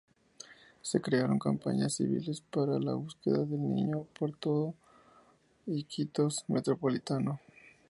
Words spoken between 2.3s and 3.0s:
para la